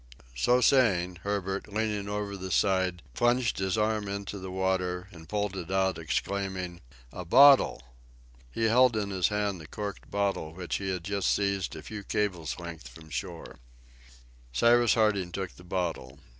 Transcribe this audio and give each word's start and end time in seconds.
So 0.33 0.61
saying, 0.61 1.17
Herbert, 1.21 1.71
leaning 1.71 2.09
over 2.09 2.35
the 2.35 2.49
side, 2.49 3.03
plunged 3.13 3.59
his 3.59 3.77
arm 3.77 4.07
into 4.07 4.39
the 4.39 4.49
water, 4.49 5.07
and 5.11 5.29
pulled 5.29 5.55
it 5.55 5.69
out, 5.69 5.99
exclaiming, 5.99 6.81
"A 7.13 7.23
bottle!" 7.23 7.83
He 8.49 8.63
held 8.63 8.97
in 8.97 9.11
his 9.11 9.27
hand 9.27 9.61
a 9.61 9.67
corked 9.67 10.09
bottle 10.09 10.53
which 10.55 10.77
he 10.77 10.89
had 10.89 11.03
just 11.03 11.29
seized 11.29 11.75
a 11.75 11.83
few 11.83 12.03
cables' 12.03 12.57
length 12.57 12.87
from 12.87 13.05
the 13.09 13.11
shore. 13.11 13.59
Cyrus 14.51 14.95
Harding 14.95 15.31
took 15.31 15.51
the 15.55 15.63
bottle. 15.63 16.17